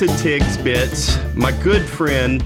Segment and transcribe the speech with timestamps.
[0.00, 1.18] to Tig's Bits.
[1.34, 2.42] My good friend,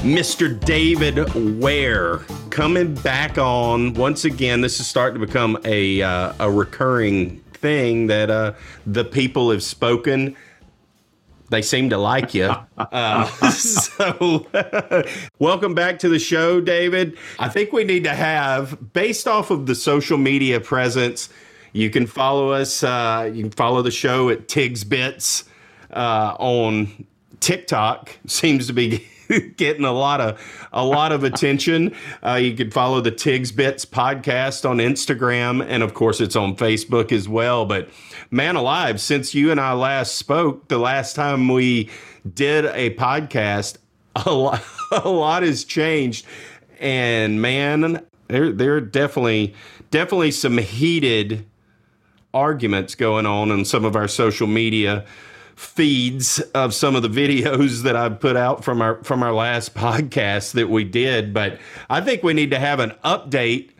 [0.00, 0.58] Mr.
[0.64, 1.18] David
[1.60, 4.62] Ware, coming back on once again.
[4.62, 8.54] This is starting to become a uh, a recurring thing that uh,
[8.86, 10.34] the people have spoken.
[11.50, 12.54] They seem to like you.
[12.78, 14.46] Uh, so,
[15.38, 17.18] welcome back to the show, David.
[17.38, 21.28] I think we need to have, based off of the social media presence,
[21.74, 22.82] you can follow us.
[22.82, 25.44] Uh, you can follow the show at Tig's Bits
[25.92, 27.06] uh, on
[27.40, 28.18] TikTok.
[28.26, 29.06] Seems to be
[29.56, 31.94] getting a lot of a lot of attention.
[32.24, 36.56] Uh, you can follow the Tig's Bits podcast on Instagram, and of course, it's on
[36.56, 37.66] Facebook as well.
[37.66, 37.88] But
[38.30, 41.90] man alive, since you and I last spoke, the last time we
[42.34, 43.78] did a podcast,
[44.26, 46.26] a lot, a lot has changed,
[46.80, 49.54] and man, there there are definitely
[49.90, 51.46] definitely some heated
[52.34, 55.04] arguments going on in some of our social media
[55.58, 59.74] feeds of some of the videos that I've put out from our from our last
[59.76, 61.58] podcast that we did, but
[61.90, 63.70] I think we need to have an update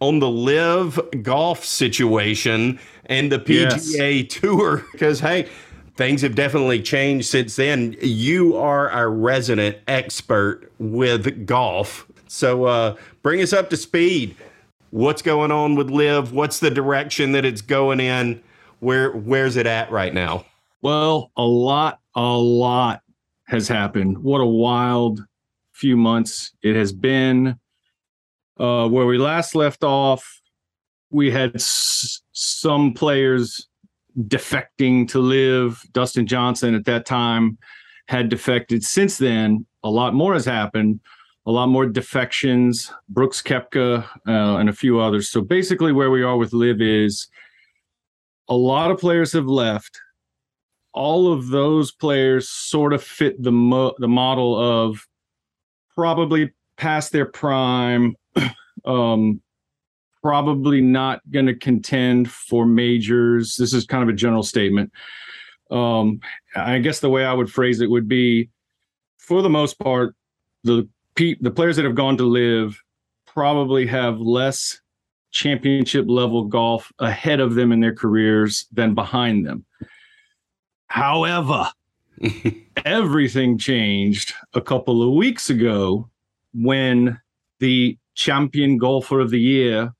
[0.00, 4.40] on the LIV golf situation and the PGA yes.
[4.40, 5.48] tour because hey,
[5.94, 7.96] things have definitely changed since then.
[8.00, 12.04] You are our resident expert with golf.
[12.26, 14.34] So uh, bring us up to speed.
[14.90, 16.32] What's going on with LIV?
[16.32, 18.42] What's the direction that it's going in?
[18.80, 20.44] Where where's it at right now?
[20.82, 23.00] Well, a lot, a lot
[23.46, 24.18] has happened.
[24.18, 25.24] What a wild
[25.72, 27.58] few months it has been.
[28.58, 30.40] Uh, where we last left off,
[31.10, 33.68] we had s- some players
[34.26, 35.80] defecting to LIV.
[35.92, 37.58] Dustin Johnson at that time
[38.08, 38.84] had defected.
[38.84, 41.00] Since then, a lot more has happened.
[41.46, 42.92] A lot more defections.
[43.08, 45.30] Brooks Koepka uh, and a few others.
[45.30, 47.28] So basically, where we are with LIV is
[48.48, 50.00] a lot of players have left
[50.98, 55.06] all of those players sort of fit the mo- the model of
[55.94, 58.16] probably past their prime,
[58.84, 59.40] um,
[60.20, 63.54] probably not going to contend for majors.
[63.54, 64.90] This is kind of a general statement.
[65.70, 66.18] Um,
[66.56, 68.50] I guess the way I would phrase it would be,
[69.18, 70.16] for the most part,
[70.64, 72.80] the the players that have gone to LIV
[73.26, 74.80] probably have less
[75.30, 79.64] championship level golf ahead of them in their careers than behind them.
[80.88, 81.70] However,
[82.84, 86.08] everything changed a couple of weeks ago
[86.54, 87.20] when
[87.60, 89.92] the champion golfer of the year,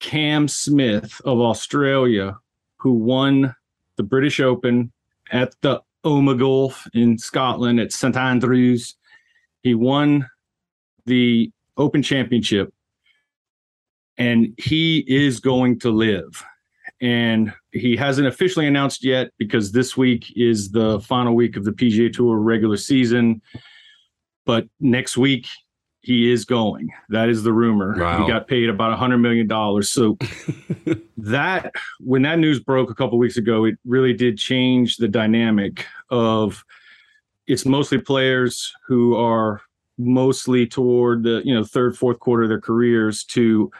[0.00, 2.36] Cam Smith of Australia,
[2.78, 3.54] who won
[3.96, 4.92] the British Open
[5.30, 8.96] at the home of golf in Scotland at St Andrews,
[9.62, 10.28] he won
[11.06, 12.72] the Open Championship
[14.16, 16.44] and he is going to LIV.
[17.00, 21.72] and he hasn't officially announced yet because this week is the final week of the
[21.72, 23.42] PGA Tour regular season.
[24.46, 25.48] But next week
[26.00, 26.90] he is going.
[27.08, 27.96] That is the rumor.
[27.98, 28.22] Wow.
[28.22, 29.88] He got paid about a hundred million dollars.
[29.88, 30.16] So
[31.16, 35.86] that when that news broke a couple weeks ago, it really did change the dynamic
[36.10, 36.64] of
[37.46, 39.62] it's mostly players who are
[39.98, 43.70] mostly toward the you know third fourth quarter of their careers to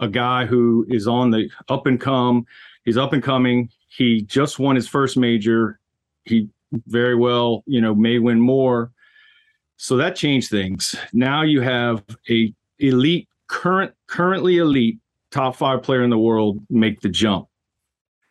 [0.00, 2.46] a guy who is on the up and come.
[2.84, 3.70] He's up and coming.
[3.88, 5.78] He just won his first major.
[6.24, 6.48] He
[6.86, 8.92] very well, you know, may win more.
[9.76, 10.94] So that changed things.
[11.12, 14.98] Now you have a elite, current, currently elite
[15.30, 17.48] top five player in the world make the jump.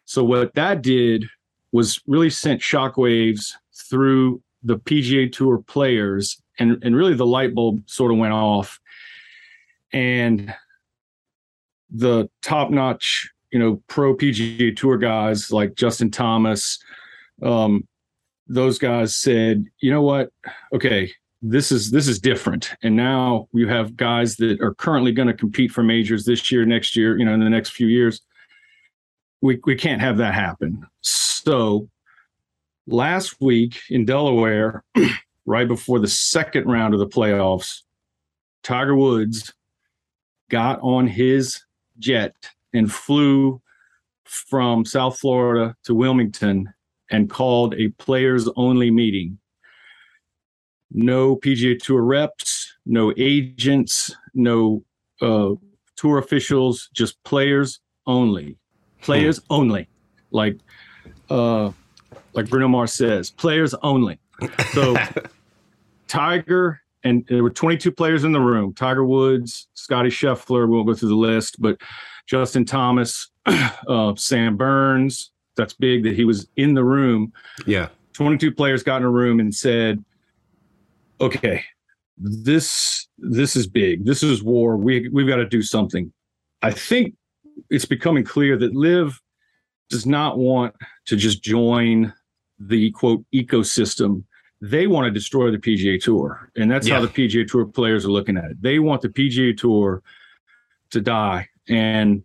[0.06, 1.26] So what that did
[1.72, 7.82] was really sent shockwaves through the PGA Tour players, and and really the light bulb
[7.86, 8.80] sort of went off.
[9.94, 10.54] And
[11.90, 16.80] the top notch, you know, pro PGA Tour guys like Justin Thomas,
[17.42, 17.88] um,
[18.48, 20.32] those guys said, you know what?
[20.74, 21.12] Okay,
[21.42, 22.72] this is this is different.
[22.84, 26.66] And now you have guys that are currently going to compete for majors this year,
[26.66, 28.22] next year, you know, in the next few years.
[29.42, 30.86] We we can't have that happen.
[31.02, 31.88] So
[32.88, 34.84] last week in Delaware,
[35.46, 37.84] right before the second round of the playoffs,
[38.64, 39.54] Tiger Woods
[40.50, 41.64] got on his
[42.00, 42.34] jet
[42.74, 43.62] and flew
[44.26, 46.72] from South Florida to Wilmington
[47.10, 49.40] and called a players only meeting.
[50.92, 54.84] No PGA Tour reps, no agents, no
[55.22, 55.52] uh,
[55.96, 58.58] tour officials, just players only.
[59.02, 59.54] Players hmm.
[59.54, 59.90] only.
[60.32, 60.58] Like
[61.30, 61.72] uh,
[62.34, 64.20] like Bruno Mars says, players only.
[64.74, 64.96] So
[66.08, 70.88] Tiger and there were 22 players in the room Tiger Woods, Scotty Scheffler, we won't
[70.88, 71.78] go through the list, but
[72.30, 75.32] Justin Thomas, uh, Sam Burns.
[75.58, 77.34] That's big that he was in the room.
[77.66, 77.90] Yeah.
[78.14, 80.04] 22 players got in a room and said,
[81.20, 81.64] "Okay,
[82.18, 84.06] this this is big.
[84.06, 84.78] This is war.
[84.78, 86.12] We we've got to do something."
[86.62, 87.16] I think
[87.70, 89.20] it's becoming clear that LIV
[89.90, 90.76] does not want
[91.06, 92.14] to just join
[92.60, 94.24] the quote ecosystem.
[94.62, 96.96] They want to destroy the PGA Tour, and that's yeah.
[96.96, 98.62] how the PGA Tour players are looking at it.
[98.62, 100.04] They want the PGA Tour
[100.92, 102.24] to die, and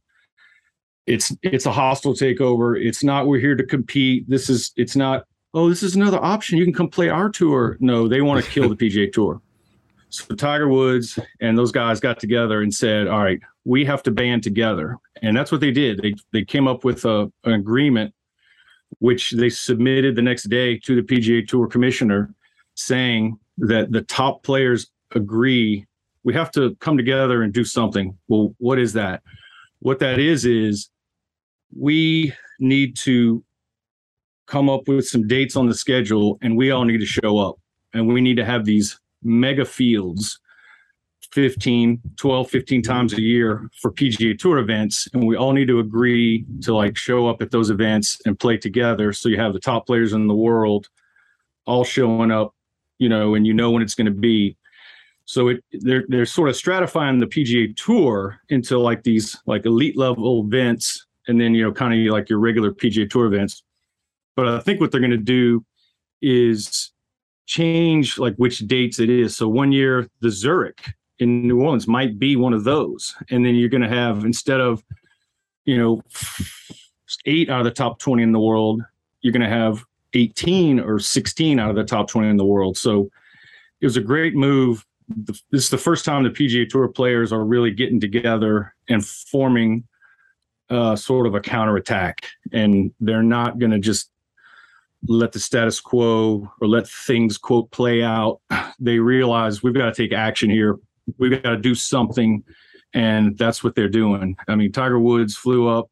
[1.06, 2.82] it's it's a hostile takeover.
[2.82, 4.28] It's not we're here to compete.
[4.28, 5.24] This is it's not.
[5.52, 6.58] Oh, this is another option.
[6.58, 7.76] You can come play our tour.
[7.78, 9.40] No, they want to kill the PGA Tour.
[10.08, 14.10] So Tiger Woods and those guys got together and said, "All right, we have to
[14.10, 16.00] band together," and that's what they did.
[16.02, 18.14] They they came up with a, an agreement,
[18.98, 22.34] which they submitted the next day to the PGA Tour commissioner,
[22.74, 25.86] saying that the top players agree
[26.24, 28.16] we have to come together and do something.
[28.28, 29.22] Well, what is that?
[29.80, 30.88] What that is is
[31.76, 33.44] we need to
[34.46, 37.56] come up with some dates on the schedule and we all need to show up
[37.92, 40.38] and we need to have these mega fields
[41.32, 45.80] 15 12 15 times a year for pga tour events and we all need to
[45.80, 49.58] agree to like show up at those events and play together so you have the
[49.58, 50.88] top players in the world
[51.64, 52.54] all showing up
[52.98, 54.56] you know and you know when it's going to be
[55.24, 59.96] so it they're they're sort of stratifying the pga tour into like these like elite
[59.96, 63.62] level events and then you know kind of like your regular pga tour events
[64.36, 65.64] but i think what they're going to do
[66.20, 66.92] is
[67.46, 69.36] change like which dates it is.
[69.36, 73.54] So one year the Zurich in New Orleans might be one of those, and then
[73.54, 74.82] you're going to have instead of
[75.64, 76.02] you know
[77.26, 78.82] eight out of the top 20 in the world,
[79.20, 79.84] you're going to have
[80.14, 82.76] 18 or 16 out of the top 20 in the world.
[82.76, 83.10] So
[83.80, 84.84] it was a great move.
[85.08, 89.84] This is the first time the PGA Tour players are really getting together and forming
[90.70, 94.10] uh, sort of a counterattack, and they're not going to just
[95.06, 98.40] let the status quo or let things quote play out.
[98.80, 100.78] They realize we've got to take action here.
[101.18, 102.42] We've got to do something.
[102.92, 104.36] And that's what they're doing.
[104.48, 105.90] I mean tiger woods flew up.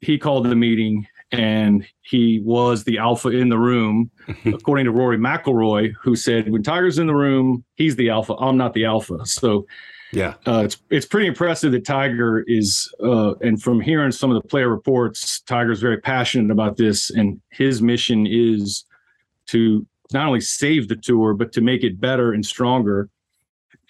[0.00, 4.10] He called the meeting and he was the alpha in the room
[4.46, 8.56] according to rory mcilroy who said when tiger's in the room he's the alpha i'm
[8.56, 9.66] not the alpha so
[10.12, 14.42] yeah, uh, it's it's pretty impressive that Tiger is, uh, and from hearing some of
[14.42, 18.84] the player reports, Tiger's very passionate about this, and his mission is
[19.48, 23.10] to not only save the tour but to make it better and stronger.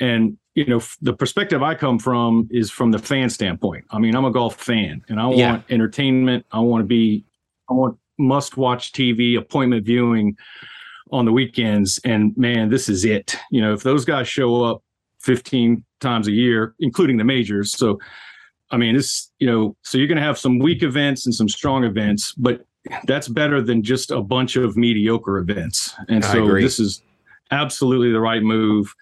[0.00, 3.84] And you know, the perspective I come from is from the fan standpoint.
[3.90, 5.50] I mean, I'm a golf fan, and I yeah.
[5.52, 6.46] want entertainment.
[6.50, 7.24] I want to be,
[7.70, 10.36] I want must-watch TV, appointment viewing
[11.12, 12.00] on the weekends.
[12.04, 13.36] And man, this is it.
[13.50, 14.82] You know, if those guys show up
[15.20, 17.72] 15 times a year, including the majors.
[17.72, 17.98] So,
[18.70, 21.48] I mean, it's, you know, so you're going to have some weak events and some
[21.48, 22.64] strong events, but
[23.06, 25.94] that's better than just a bunch of mediocre events.
[26.08, 27.02] And so this is
[27.50, 28.94] absolutely the right move.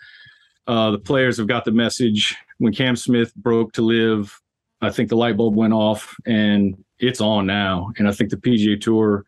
[0.66, 2.36] Uh, the players have got the message.
[2.58, 4.40] When Cam Smith broke to LIV,
[4.80, 7.92] I think the light bulb went off and it's on now.
[7.98, 9.24] And I think the PGA Tour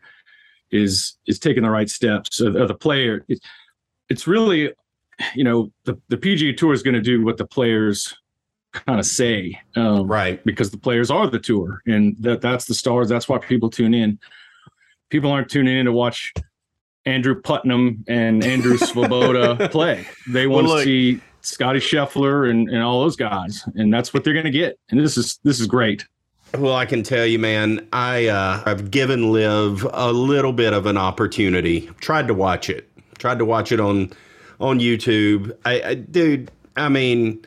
[0.71, 2.37] is is taking the right steps.
[2.37, 3.41] So the, the player, it,
[4.09, 4.73] it's really
[5.35, 8.15] you know, the, the PGA Tour is going to do what the players
[8.73, 10.45] kind of say, um, right?
[10.45, 13.09] Because the players are the tour, and that that's the stars.
[13.09, 14.19] That's why people tune in.
[15.11, 16.33] People aren't tuning in to watch
[17.07, 20.07] Andrew Putnam and Andrew Svoboda play.
[20.29, 24.23] They want well, to see Scotty Scheffler and, and all those guys, and that's what
[24.23, 24.79] they're going to get.
[24.91, 26.07] And this is this is great.
[26.57, 30.87] Well, I can tell you, man, I uh, I've given LIV a little bit of
[30.87, 31.91] an opportunity.
[32.01, 32.89] Tried to watch it.
[33.19, 34.13] Tried to watch it on
[34.59, 35.57] on YouTube.
[35.65, 37.45] I, I dude, I mean,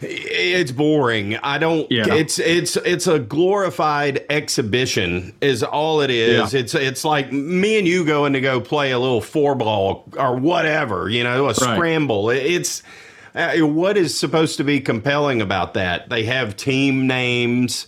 [0.00, 1.36] it's boring.
[1.36, 1.90] I don't.
[1.92, 2.12] Yeah.
[2.12, 5.32] It's it's it's a glorified exhibition.
[5.40, 6.52] Is all it is.
[6.52, 6.60] Yeah.
[6.60, 10.36] It's it's like me and you going to go play a little four ball or
[10.36, 11.08] whatever.
[11.08, 11.56] You know, a right.
[11.56, 12.30] scramble.
[12.30, 12.82] It's
[13.34, 16.08] uh, what is supposed to be compelling about that?
[16.08, 17.86] They have team names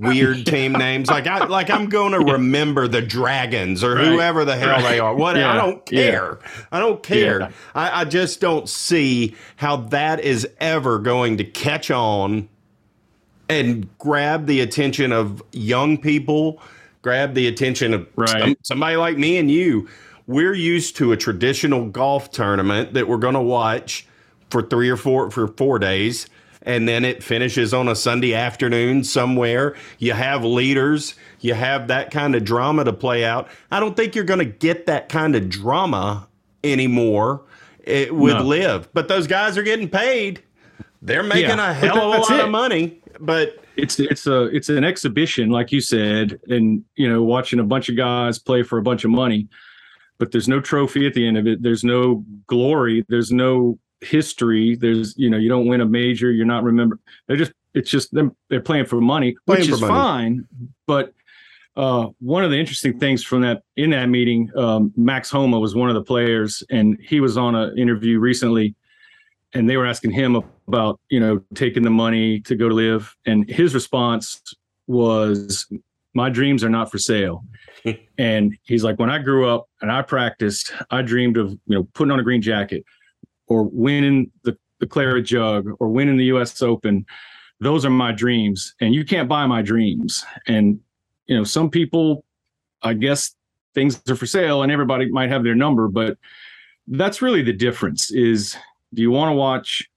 [0.00, 1.08] weird team names.
[1.08, 4.06] Like I like I'm going to remember the Dragons or right.
[4.06, 4.82] whoever the hell right.
[4.82, 5.14] they are.
[5.14, 5.52] What yeah.
[5.52, 6.38] I don't care.
[6.42, 6.64] Yeah.
[6.72, 7.40] I don't care.
[7.40, 7.50] Yeah.
[7.74, 12.48] I, I just don't see how that is ever going to catch on
[13.48, 16.62] and grab the attention of young people,
[17.02, 18.42] grab the attention of right.
[18.42, 19.88] some, somebody like me and you.
[20.26, 24.06] We're used to a traditional golf tournament that we're going to watch
[24.50, 26.26] for three or four for four days
[26.62, 29.76] and then it finishes on a Sunday afternoon somewhere.
[29.98, 33.48] You have leaders, you have that kind of drama to play out.
[33.70, 36.28] I don't think you're going to get that kind of drama
[36.62, 37.42] anymore
[37.84, 38.42] it, eh, with no.
[38.44, 40.42] LIV, but those guys are getting paid.
[41.02, 42.44] They're making yeah, a hell of a lot it.
[42.44, 47.22] of money, but it's it's a it's an exhibition, like you said, and you know,
[47.22, 49.48] watching a bunch of guys play for a bunch of money.
[50.18, 51.62] but there's no trophy at the end of it.
[51.62, 53.04] There's no glory.
[53.08, 54.76] There's no history.
[54.76, 56.30] There's you know you don't win a major.
[56.30, 56.98] You're not remembered.
[57.26, 58.36] They're just it's just them.
[58.48, 59.92] They're playing for money, Playing which for is money.
[59.92, 60.48] fine.
[60.86, 61.12] But
[61.76, 65.74] uh, one of the interesting things from that in that meeting, um, Max Homa was
[65.74, 68.74] one of the players, and he was on an interview recently,
[69.54, 73.16] and they were asking him about you know taking the money to go to LIV,
[73.26, 74.42] and his response
[74.88, 75.66] was,
[76.14, 77.44] "My dreams are not for sale."
[78.18, 81.84] and he's like, "When I grew up and I practiced, I dreamed of you know
[81.94, 82.84] putting on a green jacket,
[83.50, 86.62] or winning the the claret jug, or winning the U.S.
[86.62, 87.04] Open."
[87.62, 90.24] Those are my dreams, and you can't buy my dreams.
[90.46, 90.80] And
[91.26, 92.24] you know, some people,
[92.82, 93.34] I guess
[93.74, 96.16] things are for sale and everybody might have their number, but
[96.88, 98.56] that's really the difference is
[98.94, 99.88] do you want to watch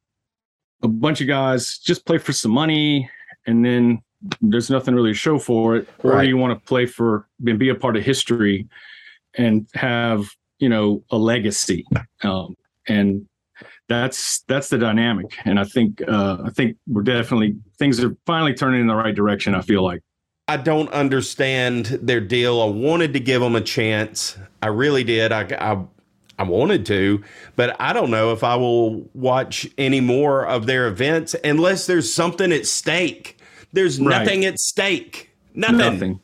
[0.83, 3.09] a bunch of guys just play for some money
[3.47, 3.99] and then
[4.41, 6.21] there's nothing really to show for it, or Right.
[6.23, 8.67] do you want to play for and be a part of history
[9.37, 10.29] and have,
[10.59, 11.83] you know, a legacy?
[12.21, 12.55] Um,
[12.87, 13.27] and
[13.89, 15.37] that's that's the dynamic.
[15.45, 19.13] And I think uh I think we're definitely things are finally turning in the right
[19.15, 20.01] direction, I feel like.
[20.47, 22.61] I don't understand their deal.
[22.61, 24.37] I wanted to give them a chance.
[24.61, 25.31] I really did.
[25.31, 25.85] I, I,
[26.37, 27.23] I wanted to,
[27.55, 32.11] but I don't know if I will watch any more of their events unless there's
[32.13, 33.37] something at stake.
[33.71, 34.19] There's Right.
[34.19, 35.31] nothing at stake.
[35.55, 35.77] Nothing.
[35.77, 36.19] Nothing.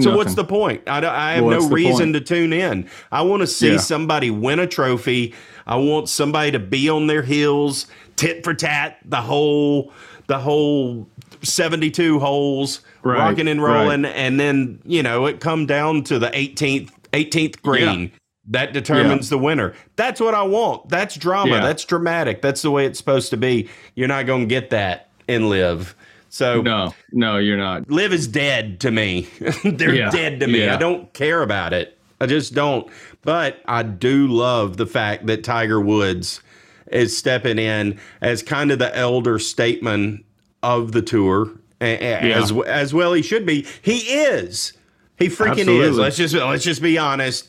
[0.00, 0.82] So what's the point?
[0.88, 2.14] I, don't- I have What's no reason point?
[2.14, 2.88] to tune in.
[3.12, 3.76] I want to see Yeah.
[3.78, 5.34] somebody win a trophy.
[5.70, 7.86] I want somebody to be on their heels,
[8.16, 9.92] tit for tat, the whole
[10.26, 11.08] the whole
[11.42, 16.28] 72 holes, Right, rocking and rolling, and then, you know, it come down to the
[16.28, 18.12] 18th 18th green.
[18.48, 19.74] That determines the winner.
[19.96, 20.88] That's what I want.
[20.88, 21.52] That's drama.
[21.56, 21.60] Yeah.
[21.60, 22.42] That's dramatic.
[22.42, 23.68] That's the way it's supposed to be.
[23.94, 25.94] You're not going to get that in LIV.
[26.30, 27.88] So No, no, you're not.
[27.90, 29.28] LIV is dead to me.
[29.64, 30.64] They're Yeah, dead to me.
[30.64, 30.74] yeah.
[30.74, 31.96] I don't care about it.
[32.20, 32.88] I just don't.
[33.22, 36.42] But I do love the fact that Tiger Woods
[36.90, 40.24] is stepping in as kind of the elder statesman
[40.62, 41.50] of the tour,
[41.80, 43.66] as as well he should be.
[43.82, 44.72] He is.
[45.18, 45.96] He freaking is.
[45.98, 47.48] Let's just let's just be honest.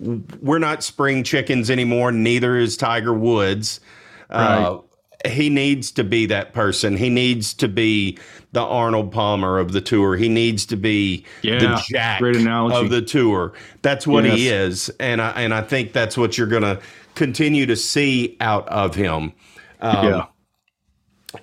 [0.00, 2.10] We're not spring chickens anymore.
[2.10, 3.80] Neither is Tiger Woods.
[4.30, 4.78] Uh,
[5.26, 6.96] he needs to be that person.
[6.96, 8.18] He needs to be
[8.52, 10.16] the Arnold Palmer of the tour.
[10.16, 13.52] He needs to be the Yeah, Jack of the tour.
[13.82, 16.80] That's what he is, and I and I think that's what you're going to
[17.14, 19.32] continue to see out of him.
[19.80, 20.26] Um, yeah.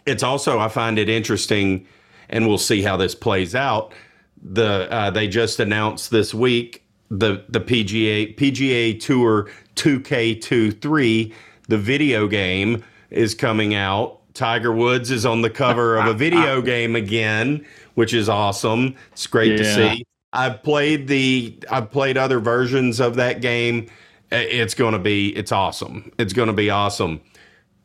[0.05, 1.87] It's also I find it interesting,
[2.29, 3.93] and we'll see how this plays out.
[4.41, 11.33] The uh, they just announced this week the the PGA PGA Tour 2K23
[11.67, 14.19] the video game is coming out.
[14.33, 18.95] Tiger Woods is on the cover of a video game again, which is awesome.
[19.11, 20.05] It's great to see.
[20.31, 23.89] I've played the I've played other versions of that game.
[24.31, 26.11] It's going to be it's awesome.
[26.19, 27.21] It's going to be awesome.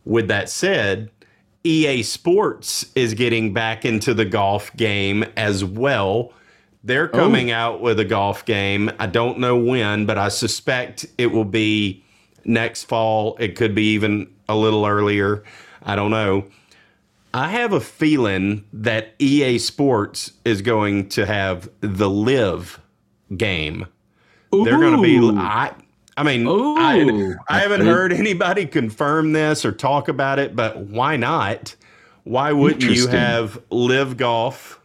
[0.05, 1.11] With that said,
[1.65, 6.33] EA Sports is getting back into the golf game as well.
[6.83, 7.19] They're oh.
[7.19, 8.91] coming out with a golf game.
[8.99, 12.05] I don't know when, but I suspect it will be
[12.45, 13.37] next fall.
[13.41, 15.43] It could be even a little earlier.
[15.83, 16.47] I don't know.
[17.33, 22.81] I have a feeling that EA Sports is going to have the LIV
[23.37, 23.87] game.
[24.53, 25.41] They're going to be.
[25.41, 25.75] I,
[26.17, 26.77] I mean, Ooh.
[26.79, 31.75] I, I haven't heard anybody confirm this or talk about it, but why not?
[32.23, 34.81] Why wouldn't you have LIV golf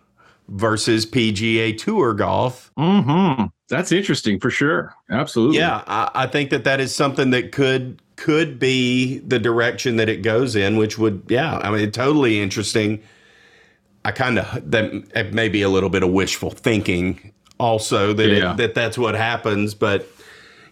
[0.48, 2.72] versus PGA Tour golf?
[2.75, 4.96] hmm That's interesting for sure.
[5.12, 5.58] Absolutely.
[5.58, 10.10] Yeah, I, I think that that is something that could could be the direction that
[10.10, 13.02] it goes in, which would, yeah, I mean, totally interesting.
[14.04, 18.54] I kind of that may be a little bit of wishful thinking, also that Yeah.
[18.54, 20.10] it, that that's what happens, but That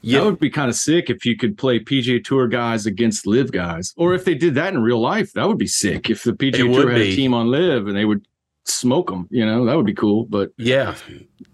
[0.02, 3.52] yeah, would be kind of sick if you could play PGA Tour guys against LIV
[3.54, 5.32] guys, or if they did that in real life.
[5.34, 6.10] That would be sick.
[6.10, 7.14] If the PGA Tour had be.
[7.14, 8.26] a team on LIV and they would
[8.70, 10.26] smoke them, you know, that would be cool.
[10.26, 10.96] But Yeah,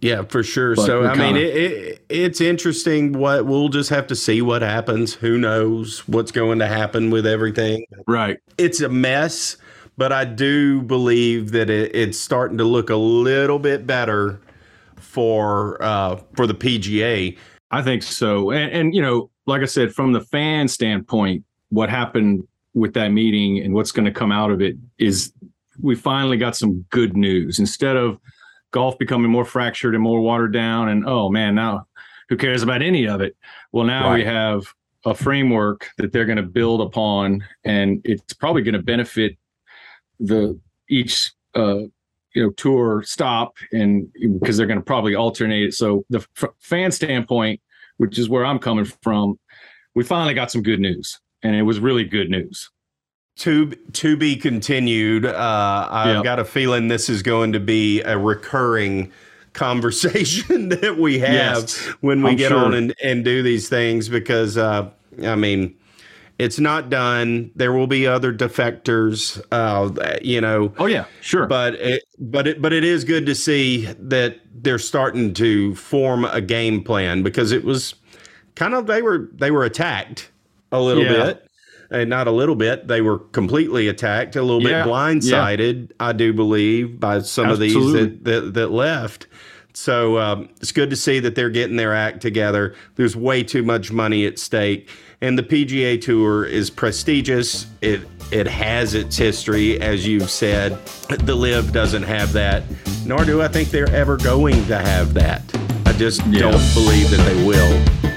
[0.01, 0.75] yeah, for sure.
[0.75, 3.13] But so I mean, it, it, it's interesting.
[3.13, 5.13] What we'll just have to see what happens.
[5.13, 7.85] Who knows what's going to happen with everything?
[8.07, 9.57] right, It's a mess,
[9.97, 14.41] but I do believe that it, it's starting to look a little bit better
[14.97, 17.37] for uh, for the PGA.
[17.71, 18.51] I think so.
[18.51, 23.09] And, and you know, like I said, from the fan standpoint, what happened with that
[23.09, 25.32] meeting and what's going to come out of it is
[25.79, 28.17] we finally got some good news instead of
[28.71, 30.89] golf becoming more fractured and more watered down.
[30.89, 31.87] And oh man, now
[32.29, 33.35] who cares about any of it?
[33.71, 34.73] Well, now we have
[35.05, 39.37] a framework that they're going to build upon, and it's probably going to benefit
[40.19, 41.79] the each uh,
[42.33, 45.73] you know tour stop and because they're going to probably alternate it.
[45.73, 47.61] So the f- fan standpoint,
[47.97, 49.39] which is where I'm coming from,
[49.95, 52.69] we finally got some good news, and it was really good news.
[53.37, 55.25] To to be continued.
[55.25, 56.23] Uh, I've Yep.
[56.23, 59.11] got a feeling this is going to be a recurring
[59.53, 62.59] conversation that we have Yes, when we I'm get sure.
[62.59, 64.87] on and, and do these things because uh,
[65.25, 65.73] I mean
[66.37, 67.49] it's not done.
[67.55, 70.71] There will be other defectors, uh, you know.
[70.77, 71.47] Oh yeah, sure.
[71.47, 76.25] but it, but it, but it is good to see that they're starting to form
[76.25, 77.95] a game plan because it was
[78.55, 80.29] kind of they were they were attacked
[80.71, 81.25] a little Yeah.
[81.25, 81.49] bit
[81.93, 82.87] and not a little bit.
[82.87, 87.59] They were completely attacked a little Yeah, bit blindsided i do believe by some of
[87.59, 89.27] these that, that that left.
[89.75, 92.75] So um, it's good to see that they're getting their act together.
[92.95, 94.87] There's way too much money at stake.
[95.19, 97.65] And the pga tour is prestigious.
[97.81, 100.77] It it has its history as you've said.
[101.07, 102.63] The LIV doesn't have that
[103.05, 105.41] nor do i think they're ever going to have that.
[105.85, 106.39] I just Yeah.
[106.51, 108.12] don't believe that they will